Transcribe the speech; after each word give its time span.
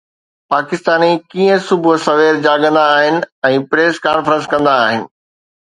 پاڪستاني 0.53 1.09
ڪيئن 1.33 1.59
صبح 1.67 1.93
سوير 2.07 2.35
جاڳندا 2.47 2.87
آهن 2.95 3.21
۽ 3.53 3.63
پريس 3.75 4.03
ڪانفرنس 4.09 4.51
ڪندا 4.55 4.77
آهن 4.89 5.09